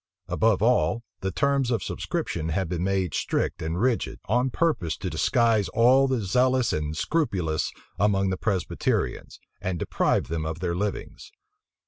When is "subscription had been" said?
1.83-2.83